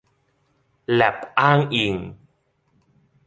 [0.93, 1.95] แล็บอ้างอิง